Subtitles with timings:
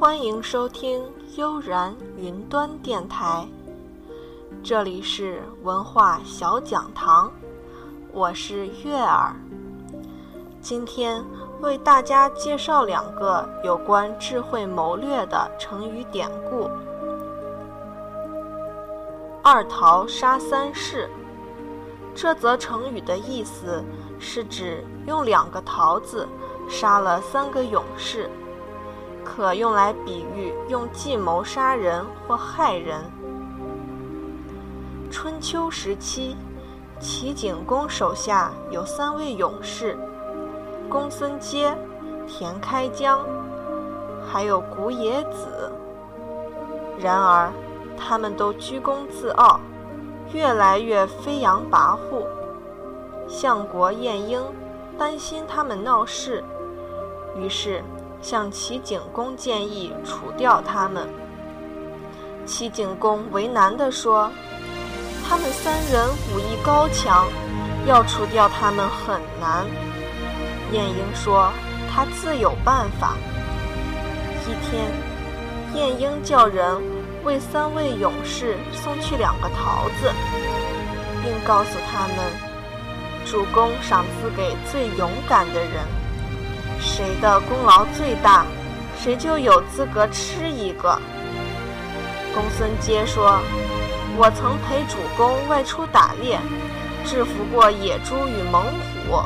[0.00, 1.00] 欢迎收听
[1.36, 3.46] 悠然云端电台，
[4.62, 7.30] 这里是文化小讲堂，
[8.12, 9.36] 我是月儿。
[10.60, 11.24] 今天
[11.60, 16.68] 为大家介绍两个有关智慧谋略的成语典故
[19.44, 21.08] ：“二桃杀三士”。
[22.16, 23.82] 这则成语的意思
[24.18, 26.28] 是指用两个桃子
[26.68, 28.28] 杀了三个勇士。
[29.24, 33.02] 可用来比喻用计谋杀人或害人。
[35.10, 36.36] 春秋时期，
[37.00, 39.96] 齐景公手下有三位勇士：
[40.88, 41.76] 公孙接、
[42.26, 43.24] 田开疆，
[44.26, 45.72] 还有古冶子。
[46.98, 47.50] 然而，
[47.96, 49.58] 他们都居功自傲，
[50.32, 52.26] 越来越飞扬跋扈。
[53.26, 54.40] 相国晏婴
[54.98, 56.44] 担心他们闹事，
[57.36, 57.82] 于是。
[58.24, 61.06] 向齐景公建议除掉他们。
[62.46, 64.32] 齐景公为难地说
[65.28, 67.26] ：“他们三人武艺高强，
[67.86, 69.66] 要除掉他们很难。”
[70.72, 71.52] 晏婴说
[71.92, 73.14] ：“他自有办法。”
[74.48, 74.90] 一天，
[75.74, 76.80] 晏婴叫人
[77.24, 80.10] 为三位勇士送去两个桃子，
[81.22, 82.16] 并告诉他们
[83.26, 85.84] ：“主公赏赐给最勇敢的人。”
[86.80, 88.44] 谁的功劳最大，
[88.98, 90.98] 谁就有资格吃一个。
[92.34, 93.40] 公孙接说
[94.18, 96.38] ：“我曾陪主公外出打猎，
[97.04, 99.22] 制服过野猪与猛虎，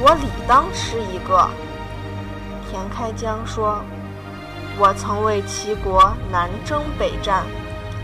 [0.00, 1.48] 我理当吃一个。”
[2.70, 3.80] 田开疆说
[4.78, 7.44] ：“我曾为齐国南征北战，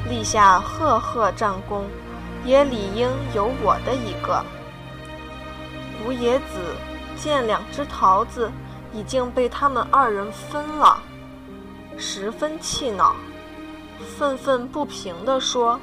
[0.09, 1.85] 立下赫赫战功，
[2.45, 4.43] 也理应有我的一个。”
[6.03, 6.75] 古冶子
[7.17, 8.51] 见两只桃子。
[8.95, 10.99] 已经被他们二人分了，
[11.97, 13.17] 十分气恼，
[14.19, 15.81] 愤愤不平地说：“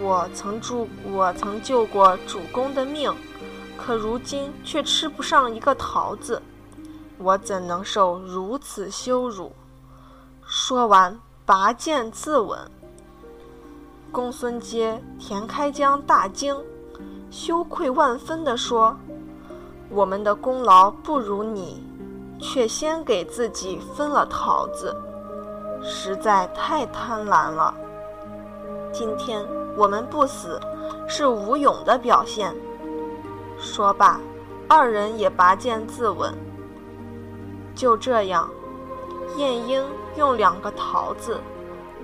[0.00, 3.14] 我曾助，我曾救过主公的命，
[3.76, 6.40] 可如今却吃不上一个桃子，
[7.18, 9.52] 我怎能受如此羞辱？”
[10.48, 12.60] 说完，拔剑自刎。
[14.10, 16.56] 公孙接、田开疆大惊，
[17.30, 18.96] 羞愧万分地说。
[19.90, 21.82] 我们的功劳不如你，
[22.38, 24.94] 却先给自己分了桃子，
[25.82, 27.74] 实在太贪婪了。
[28.92, 29.42] 今天
[29.76, 30.60] 我们不死，
[31.08, 32.54] 是无勇的表现。
[33.58, 34.20] 说罢，
[34.68, 36.32] 二人也拔剑自刎。
[37.74, 38.48] 就这样，
[39.36, 39.82] 晏婴
[40.16, 41.40] 用两个桃子，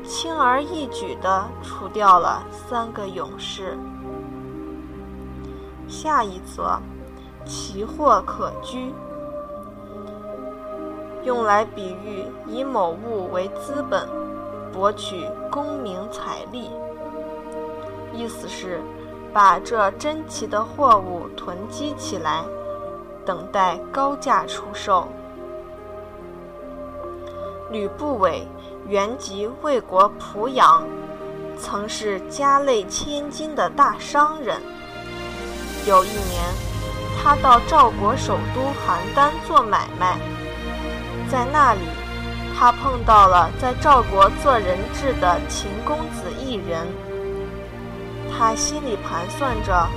[0.02, 3.78] 轻而易举地除掉了三个勇士。
[5.86, 6.80] 下一则。
[7.46, 8.92] 奇货可居，
[11.24, 14.08] 用来比喻以某物为资本，
[14.72, 16.70] 博取功名财利。
[18.14, 18.80] 意思是
[19.32, 22.44] 把这珍奇的货物囤积起来，
[23.26, 25.08] 等待高价出售。
[27.70, 28.46] 吕不韦
[28.88, 30.86] 原籍魏国濮阳，
[31.58, 34.60] 曾是家累千金的大商人。
[35.86, 36.63] 有一年。
[37.24, 40.18] 他到赵国首都邯郸做买卖，
[41.30, 41.80] 在那里，
[42.54, 46.86] 他碰到了在赵国做人质的秦公子一人。
[48.30, 49.88] 他心里盘算着，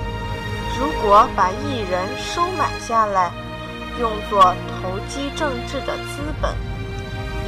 [0.80, 3.30] 如果把一人收买下来，
[4.00, 6.54] 用作投机政治的资本，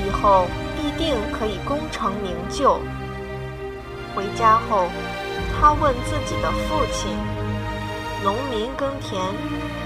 [0.04, 0.44] 以后
[0.76, 2.78] 必定可以功成名就。
[4.14, 4.88] 回家后，
[5.58, 7.16] 他问自己的父亲。
[8.22, 9.18] 农民耕田，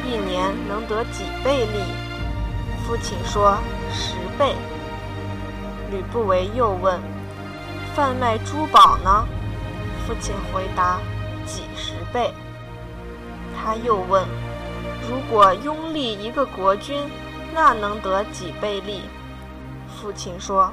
[0.05, 1.79] 一年能得几倍利？
[2.85, 3.57] 父亲说
[3.93, 4.57] 十倍。
[5.91, 7.01] 吕不韦又问：
[7.95, 9.25] 贩卖珠宝呢？
[10.05, 10.99] 父亲回答
[11.47, 12.35] 几十倍。
[13.57, 14.27] 他又问：
[15.09, 17.09] 如果拥立一个国君，
[17.55, 19.03] 那能得几倍利？
[19.97, 20.73] 父亲说：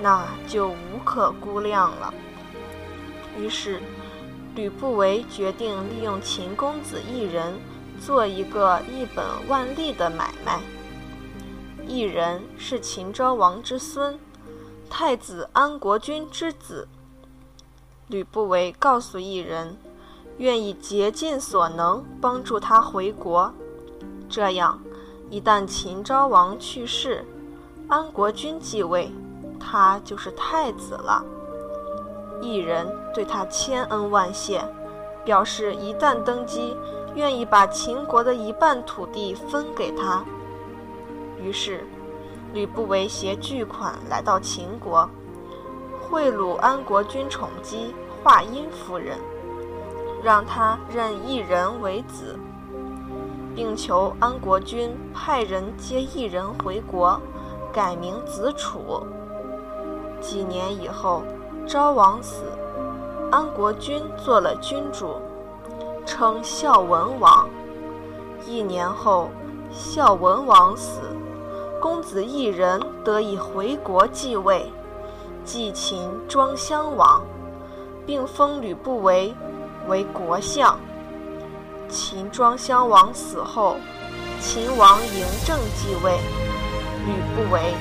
[0.00, 2.12] 那就无可估量了。
[3.38, 3.80] 于是。
[4.58, 7.54] 吕不韦决定利用秦公子一人
[8.04, 10.60] 做一个一本万利的买卖。
[11.86, 14.18] 一人是秦昭王之孙，
[14.90, 16.88] 太子安国君之子。
[18.08, 19.76] 吕不韦告诉一人，
[20.38, 23.54] 愿意竭尽所能帮助他回国，
[24.28, 24.82] 这样
[25.30, 27.24] 一旦秦昭王去世，
[27.86, 29.12] 安国君继位，
[29.60, 31.24] 他就是太子了。
[32.40, 34.62] 一人对他千恩万谢，
[35.24, 36.76] 表示一旦登基，
[37.14, 40.24] 愿意把秦国的一半土地分给他。
[41.42, 41.86] 于是，
[42.52, 45.08] 吕不韦携巨款来到秦国，
[46.00, 49.18] 贿赂安国君宠姬华阴夫人，
[50.22, 52.38] 让他认异人为子，
[53.54, 57.20] 并求安国君派人接异人回国，
[57.72, 59.06] 改名子楚。
[60.20, 61.22] 几年以后，
[61.68, 62.44] 昭王死，
[63.30, 65.16] 安国君做了君主，
[66.06, 67.46] 称孝文王。
[68.46, 69.28] 一年后，
[69.70, 71.02] 孝文王死，
[71.78, 74.72] 公子异人得以回国继位，
[75.44, 77.20] 继秦庄襄王，
[78.06, 79.34] 并封吕不韦
[79.88, 80.80] 为国相。
[81.86, 83.76] 秦庄襄王死后，
[84.40, 86.18] 秦王嬴政继位，
[87.04, 87.74] 吕不韦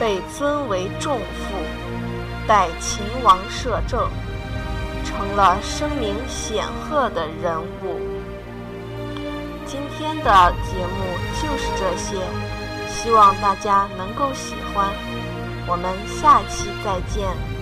[0.00, 1.54] 被尊为仲父，
[2.46, 4.08] 代秦王摄政，
[5.04, 8.00] 成了声名显赫的人物。
[9.64, 11.04] 今天的节目
[11.42, 12.16] 就是这些，
[12.88, 14.88] 希望大家能够喜欢。
[15.66, 17.55] 我们下期再见。